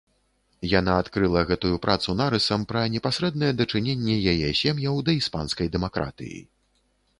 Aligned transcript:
Яна 0.79 0.93
адкрыла 1.01 1.43
гэтую 1.49 1.75
працу 1.83 2.15
нарысам 2.21 2.65
пра 2.71 2.81
непасрэднае 2.95 3.51
дачыненне 3.59 4.17
яе 4.35 4.49
сем'яў 4.63 4.95
да 5.11 5.19
іспанскай 5.21 5.73
дэмакратыі. 5.79 6.45